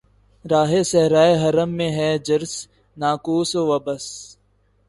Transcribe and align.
راہِ 0.45 0.71
صحرائے 0.83 1.33
حرم 1.41 1.69
میں 1.77 1.91
ہے 1.91 2.09
جرس‘ 2.25 2.53
ناقوس 2.97 3.51
و 3.55 3.79
بس 3.85 4.05